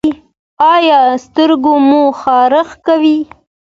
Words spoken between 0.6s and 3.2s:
ایا سترګې مو خارښ کوي؟